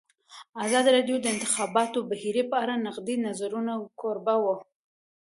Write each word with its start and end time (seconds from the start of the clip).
ازادي 0.65 0.89
راډیو 0.97 1.17
د 1.19 1.21
د 1.23 1.25
انتخاباتو 1.33 1.99
بهیر 2.09 2.35
په 2.51 2.55
اړه 2.63 2.73
د 2.77 2.81
نقدي 2.87 3.15
نظرونو 3.27 3.73
کوربه 3.99 4.35
وه. 4.43 4.55